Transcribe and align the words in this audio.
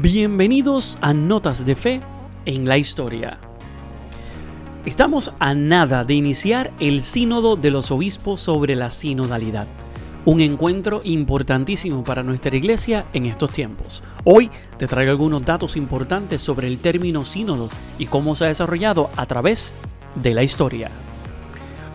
Bienvenidos 0.00 0.96
a 1.00 1.12
Notas 1.12 1.66
de 1.66 1.74
Fe 1.74 2.00
en 2.44 2.68
la 2.68 2.78
Historia. 2.78 3.40
Estamos 4.86 5.32
a 5.40 5.54
nada 5.54 6.04
de 6.04 6.14
iniciar 6.14 6.72
el 6.78 7.02
Sínodo 7.02 7.56
de 7.56 7.72
los 7.72 7.90
Obispos 7.90 8.40
sobre 8.40 8.76
la 8.76 8.92
Sinodalidad, 8.92 9.66
un 10.24 10.40
encuentro 10.40 11.00
importantísimo 11.02 12.04
para 12.04 12.22
nuestra 12.22 12.54
iglesia 12.54 13.06
en 13.12 13.26
estos 13.26 13.50
tiempos. 13.50 14.04
Hoy 14.22 14.52
te 14.76 14.86
traigo 14.86 15.10
algunos 15.10 15.44
datos 15.44 15.76
importantes 15.76 16.42
sobre 16.42 16.68
el 16.68 16.78
término 16.78 17.24
sínodo 17.24 17.68
y 17.98 18.06
cómo 18.06 18.36
se 18.36 18.44
ha 18.44 18.48
desarrollado 18.48 19.10
a 19.16 19.26
través 19.26 19.74
de 20.14 20.32
la 20.32 20.44
historia. 20.44 20.90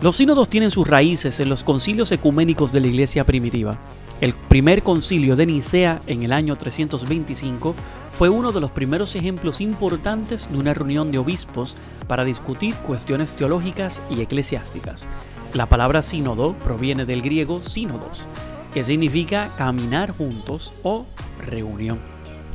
Los 0.02 0.16
sínodos 0.16 0.50
tienen 0.50 0.70
sus 0.70 0.86
raíces 0.86 1.40
en 1.40 1.48
los 1.48 1.64
concilios 1.64 2.12
ecuménicos 2.12 2.70
de 2.70 2.80
la 2.80 2.88
iglesia 2.88 3.24
primitiva. 3.24 3.78
El 4.20 4.32
primer 4.32 4.82
concilio 4.82 5.34
de 5.34 5.44
Nicea 5.44 6.00
en 6.06 6.22
el 6.22 6.32
año 6.32 6.56
325 6.56 7.74
fue 8.12 8.28
uno 8.28 8.52
de 8.52 8.60
los 8.60 8.70
primeros 8.70 9.16
ejemplos 9.16 9.60
importantes 9.60 10.48
de 10.50 10.56
una 10.56 10.72
reunión 10.72 11.10
de 11.10 11.18
obispos 11.18 11.76
para 12.06 12.24
discutir 12.24 12.74
cuestiones 12.76 13.34
teológicas 13.34 14.00
y 14.08 14.20
eclesiásticas. 14.20 15.06
La 15.52 15.66
palabra 15.66 16.00
sínodo 16.00 16.54
proviene 16.54 17.06
del 17.06 17.22
griego 17.22 17.62
sínodos, 17.62 18.24
que 18.72 18.84
significa 18.84 19.52
caminar 19.56 20.12
juntos 20.12 20.72
o 20.84 21.06
reunión. 21.38 21.98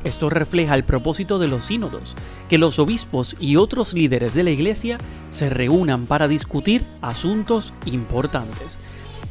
Esto 0.06 0.30
refleja 0.30 0.76
el 0.76 0.86
propósito 0.86 1.40
de 1.40 1.50
los 1.50 1.66
sínodos, 1.66 2.16
que 2.48 2.58
los 2.58 2.80
obispos 2.80 3.36
y 3.38 3.58
otros 3.58 3.94
líderes 3.94 4.34
de 4.34 4.44
la 4.44 4.52
iglesia 4.52 4.98
se 5.30 5.50
reúnan 5.50 6.06
para 6.06 6.30
discutir 6.30 6.84
asuntos 7.02 7.74
importantes. 7.86 8.80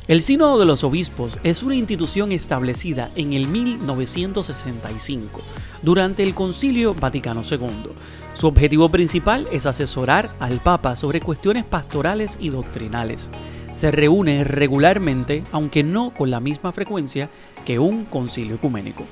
El 0.09 0.23
Sínodo 0.23 0.59
de 0.59 0.65
los 0.65 0.85
Obispos 0.85 1.39
es 1.45 1.63
una 1.63 1.75
institución 1.75 2.33
establecida 2.33 3.11
en 3.15 3.35
el 3.35 3.47
1965 3.47 5.43
durante 5.83 6.23
el 6.23 6.35
Concilio 6.35 6.95
Vaticano 6.95 7.43
II. 7.43 7.91
Su 8.33 8.47
objetivo 8.47 8.89
principal 8.89 9.47
es 9.53 9.67
asesorar 9.67 10.35
al 10.41 10.61
Papa 10.61 10.97
sobre 10.97 11.21
cuestiones 11.21 11.67
pastorales 11.67 12.39
y 12.41 12.49
doctrinales. 12.49 13.31
Se 13.75 13.91
reúne 13.91 14.45
regularmente, 14.45 15.45
aunque 15.53 15.83
no 15.83 16.15
con 16.15 16.31
la 16.31 16.41
misma 16.41 16.73
frecuencia 16.73 17.29
que 17.67 17.79
un 17.79 18.07
concilio 18.07 18.55
ecuménico. 18.55 19.05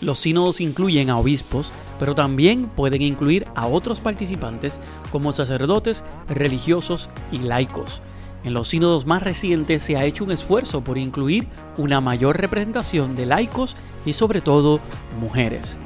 Los 0.00 0.18
sínodos 0.18 0.60
incluyen 0.60 1.10
a 1.10 1.18
obispos, 1.18 1.70
pero 2.00 2.16
también 2.16 2.66
pueden 2.70 3.02
incluir 3.02 3.46
a 3.54 3.68
otros 3.68 4.00
participantes 4.00 4.80
como 5.12 5.30
sacerdotes, 5.30 6.02
religiosos 6.28 7.08
y 7.30 7.38
laicos. 7.38 8.02
En 8.42 8.54
los 8.54 8.68
sínodos 8.68 9.06
más 9.06 9.22
recientes 9.22 9.82
se 9.82 9.96
ha 9.96 10.04
hecho 10.04 10.24
un 10.24 10.32
esfuerzo 10.32 10.82
por 10.82 10.96
incluir 10.96 11.46
una 11.76 12.00
mayor 12.00 12.40
representación 12.40 13.14
de 13.14 13.26
laicos 13.26 13.76
y 14.06 14.14
sobre 14.14 14.40
todo 14.40 14.80
mujeres. 15.20 15.76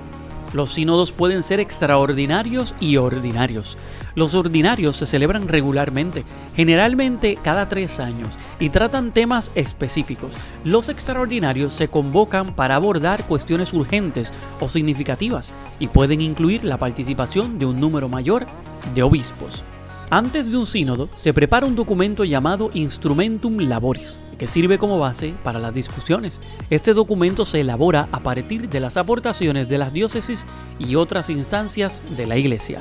Los 0.54 0.72
sínodos 0.72 1.10
pueden 1.10 1.42
ser 1.42 1.58
extraordinarios 1.58 2.76
y 2.78 2.96
ordinarios. 2.96 3.76
Los 4.14 4.36
ordinarios 4.36 4.94
se 4.96 5.06
celebran 5.06 5.48
regularmente, 5.48 6.24
generalmente 6.54 7.36
cada 7.42 7.68
tres 7.68 7.98
años, 7.98 8.38
y 8.60 8.68
tratan 8.68 9.10
temas 9.10 9.50
específicos. 9.56 10.30
Los 10.62 10.88
extraordinarios 10.88 11.72
se 11.72 11.88
convocan 11.88 12.54
para 12.54 12.76
abordar 12.76 13.24
cuestiones 13.26 13.72
urgentes 13.72 14.32
o 14.60 14.68
significativas 14.68 15.52
y 15.80 15.88
pueden 15.88 16.20
incluir 16.20 16.62
la 16.62 16.78
participación 16.78 17.58
de 17.58 17.66
un 17.66 17.80
número 17.80 18.08
mayor 18.08 18.46
de 18.94 19.02
obispos. 19.02 19.64
Antes 20.10 20.50
de 20.50 20.56
un 20.56 20.66
sínodo 20.66 21.08
se 21.14 21.32
prepara 21.32 21.66
un 21.66 21.74
documento 21.74 22.24
llamado 22.24 22.68
Instrumentum 22.74 23.58
Laboris, 23.60 24.18
que 24.38 24.46
sirve 24.46 24.78
como 24.78 24.98
base 24.98 25.34
para 25.42 25.58
las 25.58 25.72
discusiones. 25.72 26.32
Este 26.68 26.92
documento 26.92 27.44
se 27.44 27.60
elabora 27.60 28.08
a 28.12 28.20
partir 28.20 28.68
de 28.68 28.80
las 28.80 28.96
aportaciones 28.96 29.68
de 29.68 29.78
las 29.78 29.92
diócesis 29.92 30.44
y 30.78 30.96
otras 30.96 31.30
instancias 31.30 32.02
de 32.16 32.26
la 32.26 32.36
Iglesia. 32.36 32.80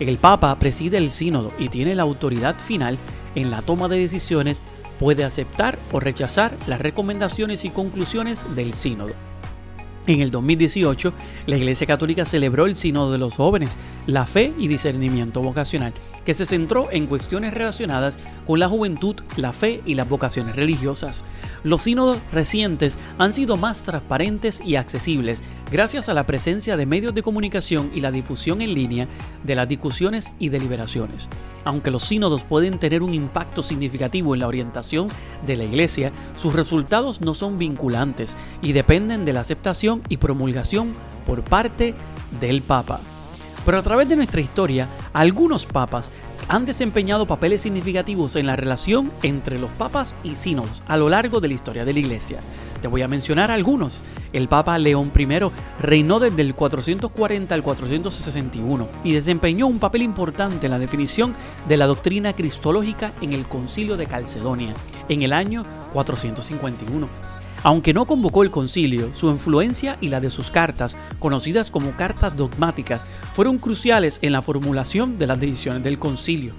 El 0.00 0.16
Papa 0.16 0.58
preside 0.58 0.96
el 0.96 1.10
sínodo 1.10 1.52
y 1.58 1.68
tiene 1.68 1.94
la 1.94 2.02
autoridad 2.02 2.56
final 2.58 2.98
en 3.34 3.50
la 3.50 3.62
toma 3.62 3.88
de 3.88 3.98
decisiones, 3.98 4.62
puede 4.98 5.24
aceptar 5.24 5.78
o 5.92 6.00
rechazar 6.00 6.56
las 6.66 6.80
recomendaciones 6.80 7.64
y 7.64 7.70
conclusiones 7.70 8.42
del 8.56 8.74
sínodo. 8.74 9.12
En 10.06 10.20
el 10.20 10.30
2018, 10.30 11.14
la 11.46 11.56
Iglesia 11.56 11.86
Católica 11.86 12.26
celebró 12.26 12.66
el 12.66 12.76
Sínodo 12.76 13.10
de 13.10 13.16
los 13.16 13.36
Jóvenes, 13.36 13.70
la 14.06 14.26
fe 14.26 14.52
y 14.58 14.68
discernimiento 14.68 15.40
vocacional, 15.40 15.94
que 16.26 16.34
se 16.34 16.44
centró 16.44 16.90
en 16.90 17.06
cuestiones 17.06 17.54
relacionadas 17.54 18.18
con 18.46 18.60
la 18.60 18.68
juventud, 18.68 19.16
la 19.36 19.54
fe 19.54 19.80
y 19.86 19.94
las 19.94 20.06
vocaciones 20.06 20.56
religiosas. 20.56 21.24
Los 21.62 21.84
sínodos 21.84 22.18
recientes 22.32 22.98
han 23.16 23.32
sido 23.32 23.56
más 23.56 23.82
transparentes 23.82 24.60
y 24.60 24.76
accesibles 24.76 25.42
gracias 25.70 26.08
a 26.08 26.14
la 26.14 26.26
presencia 26.26 26.76
de 26.76 26.86
medios 26.86 27.14
de 27.14 27.22
comunicación 27.22 27.90
y 27.94 28.00
la 28.00 28.10
difusión 28.10 28.60
en 28.60 28.74
línea 28.74 29.08
de 29.42 29.54
las 29.54 29.68
discusiones 29.68 30.32
y 30.38 30.48
deliberaciones. 30.48 31.28
Aunque 31.64 31.90
los 31.90 32.04
sínodos 32.04 32.42
pueden 32.42 32.78
tener 32.78 33.02
un 33.02 33.14
impacto 33.14 33.62
significativo 33.62 34.34
en 34.34 34.40
la 34.40 34.48
orientación 34.48 35.08
de 35.46 35.56
la 35.56 35.64
Iglesia, 35.64 36.12
sus 36.36 36.54
resultados 36.54 37.20
no 37.20 37.34
son 37.34 37.58
vinculantes 37.58 38.36
y 38.62 38.72
dependen 38.72 39.24
de 39.24 39.32
la 39.32 39.40
aceptación 39.40 40.02
y 40.08 40.18
promulgación 40.18 40.94
por 41.26 41.42
parte 41.42 41.94
del 42.40 42.62
Papa. 42.62 43.00
Pero 43.64 43.78
a 43.78 43.82
través 43.82 44.08
de 44.08 44.16
nuestra 44.16 44.42
historia, 44.42 44.88
algunos 45.14 45.64
papas 45.64 46.10
han 46.48 46.66
desempeñado 46.66 47.26
papeles 47.26 47.62
significativos 47.62 48.36
en 48.36 48.46
la 48.46 48.56
relación 48.56 49.10
entre 49.22 49.58
los 49.58 49.70
papas 49.72 50.14
y 50.22 50.36
sínodos 50.36 50.82
a 50.86 50.96
lo 50.96 51.08
largo 51.08 51.40
de 51.40 51.48
la 51.48 51.54
historia 51.54 51.84
de 51.84 51.92
la 51.92 51.98
Iglesia. 51.98 52.38
Te 52.82 52.88
voy 52.88 53.02
a 53.02 53.08
mencionar 53.08 53.50
algunos. 53.50 54.02
El 54.32 54.48
Papa 54.48 54.78
León 54.78 55.10
I 55.16 55.26
reinó 55.80 56.20
desde 56.20 56.42
el 56.42 56.54
440 56.54 57.54
al 57.54 57.62
461 57.62 58.88
y 59.04 59.12
desempeñó 59.12 59.66
un 59.66 59.78
papel 59.78 60.02
importante 60.02 60.66
en 60.66 60.72
la 60.72 60.78
definición 60.78 61.34
de 61.66 61.76
la 61.76 61.86
doctrina 61.86 62.34
cristológica 62.34 63.12
en 63.22 63.32
el 63.32 63.46
Concilio 63.48 63.96
de 63.96 64.06
Calcedonia 64.06 64.74
en 65.08 65.22
el 65.22 65.32
año 65.32 65.64
451. 65.92 67.33
Aunque 67.64 67.94
no 67.94 68.04
convocó 68.04 68.42
el 68.42 68.50
concilio, 68.50 69.10
su 69.14 69.30
influencia 69.30 69.96
y 70.02 70.08
la 70.08 70.20
de 70.20 70.28
sus 70.28 70.50
cartas, 70.50 70.94
conocidas 71.18 71.70
como 71.70 71.92
cartas 71.92 72.36
dogmáticas, 72.36 73.00
fueron 73.32 73.58
cruciales 73.58 74.18
en 74.20 74.32
la 74.32 74.42
formulación 74.42 75.18
de 75.18 75.26
las 75.26 75.40
decisiones 75.40 75.82
del 75.82 75.98
concilio. 75.98 76.52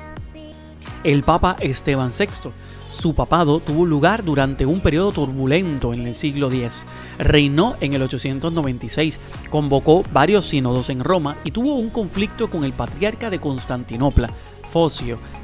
El 1.04 1.22
Papa 1.22 1.56
Esteban 1.60 2.10
VI 2.10 2.52
su 2.96 3.14
papado 3.14 3.60
tuvo 3.60 3.86
lugar 3.86 4.24
durante 4.24 4.66
un 4.66 4.80
periodo 4.80 5.12
turbulento 5.12 5.94
en 5.94 6.08
el 6.08 6.16
siglo 6.16 6.50
X. 6.50 6.86
Reinó 7.20 7.76
en 7.82 7.94
el 7.94 8.02
896, 8.02 9.20
convocó 9.50 10.04
varios 10.14 10.46
sínodos 10.46 10.90
en 10.90 11.04
Roma 11.04 11.36
y 11.44 11.52
tuvo 11.52 11.76
un 11.76 11.90
conflicto 11.90 12.50
con 12.50 12.64
el 12.64 12.72
patriarca 12.72 13.30
de 13.30 13.40
Constantinopla, 13.40 14.30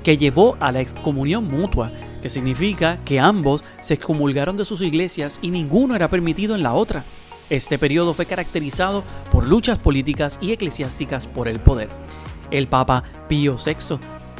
Que 0.03 0.17
llevó 0.17 0.57
a 0.59 0.73
la 0.73 0.81
excomunión 0.81 1.47
mutua, 1.47 1.89
que 2.21 2.29
significa 2.29 2.99
que 3.05 3.19
ambos 3.19 3.63
se 3.81 3.93
excomulgaron 3.93 4.57
de 4.57 4.65
sus 4.65 4.81
iglesias 4.81 5.39
y 5.41 5.51
ninguno 5.51 5.95
era 5.95 6.09
permitido 6.09 6.53
en 6.53 6.63
la 6.63 6.73
otra. 6.73 7.05
Este 7.49 7.79
periodo 7.79 8.13
fue 8.13 8.25
caracterizado 8.25 9.03
por 9.31 9.47
luchas 9.47 9.79
políticas 9.79 10.37
y 10.41 10.51
eclesiásticas 10.51 11.27
por 11.27 11.47
el 11.47 11.61
poder. 11.61 11.87
El 12.51 12.67
Papa 12.67 13.03
Pío 13.29 13.55
VI 13.55 13.99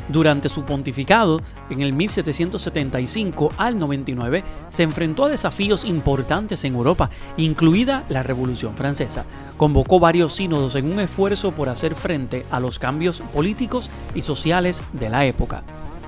durante 0.10 0.50
su 0.50 0.64
pontificado, 0.64 1.40
en 1.70 1.82
el 1.82 1.94
1775 1.94 3.50
al 3.58 3.78
99, 3.80 4.44
se 4.68 4.84
enfrentó 4.84 5.26
a 5.26 5.30
desafíos 5.30 5.86
importantes 5.86 6.64
en 6.64 6.76
Europa, 6.76 7.10
incluida 7.38 8.04
la 8.10 8.24
Revolución 8.24 8.76
Francesa. 8.76 9.26
Convocó 9.58 10.00
varios 10.00 10.34
sínodos 10.34 10.76
en 10.76 10.92
un 10.92 11.00
esfuerzo 11.00 11.52
por 11.52 11.70
hacer 11.70 11.96
frente 11.96 12.46
a 12.52 12.60
los 12.60 12.80
cambios 12.80 13.22
políticos 13.34 13.90
y 14.16 14.22
sociales 14.22 14.82
de 14.94 15.10
la 15.10 15.26
época. 15.26 15.64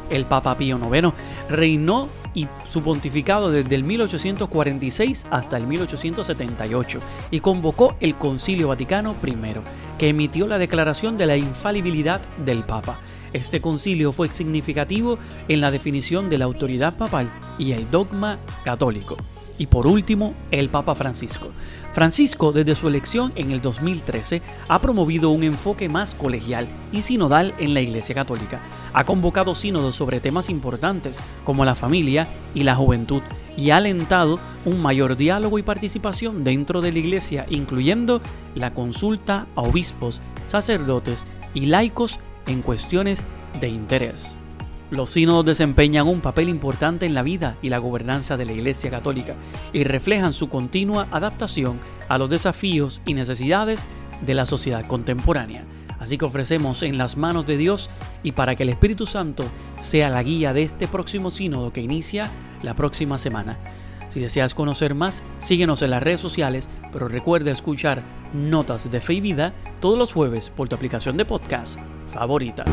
El 0.10 0.25
Papa 0.25 0.58
Pío 0.58 0.78
IX 0.78 1.14
reinó 1.50 2.10
y 2.34 2.48
su 2.68 2.81
pontificado 2.81 3.52
desde 3.52 3.75
el 3.75 3.84
1846 3.84 5.25
hasta 5.30 5.58
el 5.58 5.68
1878 5.68 7.00
y 7.31 7.39
convocó 7.39 7.96
el 8.00 8.16
Concilio 8.16 8.69
Vaticano 8.69 9.16
I, 9.24 9.36
que 9.98 10.10
emitió 10.10 10.48
la 10.48 10.57
declaración 10.57 11.18
de 11.18 11.28
la 11.28 11.38
infalibilidad 11.38 12.22
del 12.44 12.63
Papa. 12.63 13.00
Este 13.33 13.62
concilio 13.62 14.13
fue 14.13 14.30
significativo 14.30 15.18
en 15.47 15.59
la 15.59 15.71
definición 15.71 16.30
de 16.30 16.38
la 16.38 16.45
autoridad 16.45 16.95
papal 16.95 17.31
y 17.57 17.71
el 17.71 17.89
dogma 17.89 18.39
católico. 18.63 19.18
Y 19.57 19.68
por 19.68 19.85
último, 19.85 20.33
el 20.51 20.69
Papa 20.69 20.95
Francisco. 20.95 21.50
Francisco, 21.94 22.51
desde 22.51 22.74
su 22.74 22.88
elección 22.88 23.31
en 23.35 23.51
el 23.51 23.62
2013, 23.62 24.41
ha 24.68 24.80
promovido 24.80 25.30
un 25.30 25.44
enfoque 25.44 25.89
más 25.89 26.15
colegial 26.15 26.68
y 26.91 27.03
sinodal 27.03 27.53
en 27.59 27.74
la 27.74 27.81
Iglesia 27.81 28.15
Católica. 28.15 28.62
Ha 28.94 29.03
convocado 29.03 29.53
sínodos 29.53 29.95
sobre 29.95 30.19
temas 30.19 30.50
importantes 30.50 31.18
como 31.44 31.65
la 31.65 31.75
familia 31.75 32.27
y 32.56 32.63
la 32.63 32.75
juventud 32.75 33.21
y 33.56 33.69
ha 33.69 33.77
alentado 33.77 34.39
un 34.65 34.81
mayor 34.81 35.15
diálogo 35.18 35.59
y 35.59 35.63
participación 35.63 36.44
dentro 36.44 36.81
de 36.81 36.91
la 36.91 37.00
Iglesia, 37.00 37.45
incluyendo 37.50 38.21
la 38.56 38.74
consulta 38.74 39.45
a 39.56 39.62
obispos, 39.62 40.19
sacerdotes 40.45 41.25
y 41.53 41.68
laicos 41.68 42.19
en 42.48 42.62
cuestiones 42.62 43.24
de 43.60 43.69
interés. 43.69 44.36
Los 44.92 45.10
sínodos 45.10 45.45
desempeñan 45.45 46.07
un 46.07 46.22
papel 46.22 46.50
importante 46.50 47.06
en 47.06 47.16
la 47.16 47.24
vida 47.24 47.57
y 47.63 47.69
la 47.69 47.80
gobernanza 47.80 48.38
de 48.38 48.45
la 48.45 48.54
Iglesia 48.54 48.92
Católica 48.92 49.36
y 49.74 49.84
reflejan 49.84 50.34
su 50.34 50.50
continua 50.50 51.07
adaptación 51.12 51.80
a 52.10 52.18
los 52.18 52.30
desafíos 52.30 53.01
y 53.06 53.16
necesidades 53.16 53.84
de 54.22 54.36
la 54.36 54.45
sociedad 54.45 54.86
contemporánea. 54.86 55.63
Así 56.00 56.18
que 56.18 56.25
ofrecemos 56.25 56.84
en 56.84 56.98
las 56.98 57.18
manos 57.18 57.45
de 57.48 57.57
Dios 57.57 57.90
y 58.24 58.34
para 58.34 58.56
que 58.56 58.63
el 58.63 58.69
Espíritu 58.69 59.06
Santo 59.06 59.46
sea 59.80 60.10
la 60.10 60.22
guía 60.22 60.54
de 60.54 60.63
este 60.63 60.88
próximo 60.88 61.31
sínodo 61.31 61.74
que 61.74 61.81
inicia 61.81 62.30
la 62.62 62.75
próxima 62.75 63.18
semana. 63.18 63.57
Si 64.10 64.19
deseas 64.19 64.54
conocer 64.54 64.94
más, 64.94 65.24
síguenos 65.39 65.81
en 65.81 65.89
las 65.89 66.04
redes 66.04 66.19
sociales, 66.19 66.69
pero 66.94 67.07
recuerda 67.07 67.51
escuchar 67.51 68.04
Notas 68.34 68.90
de 68.90 69.01
Fe 69.01 69.16
y 69.16 69.22
Vida 69.22 69.54
todos 69.81 69.98
los 69.98 70.13
jueves 70.13 70.50
por 70.50 70.69
tu 70.69 70.75
aplicación 70.75 71.18
de 71.18 71.25
podcast 71.25 71.78
favorita. 72.07 72.63